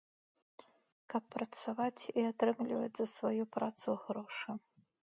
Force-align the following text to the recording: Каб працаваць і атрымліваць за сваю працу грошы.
Каб 1.13 1.23
працаваць 1.35 2.01
і 2.19 2.27
атрымліваць 2.33 2.93
за 3.03 3.07
сваю 3.17 3.43
працу 3.59 3.89
грошы. 4.09 4.61